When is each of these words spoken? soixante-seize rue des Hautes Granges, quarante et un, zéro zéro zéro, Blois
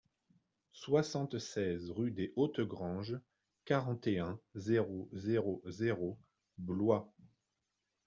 soixante-seize 0.73 1.91
rue 1.91 2.09
des 2.09 2.33
Hautes 2.35 2.61
Granges, 2.61 3.19
quarante 3.65 4.07
et 4.07 4.17
un, 4.17 4.39
zéro 4.55 5.07
zéro 5.13 5.61
zéro, 5.67 6.17
Blois 6.57 7.13